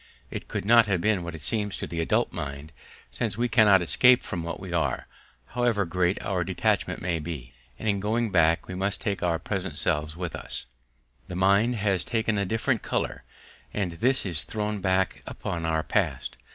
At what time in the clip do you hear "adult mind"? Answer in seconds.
2.01-2.71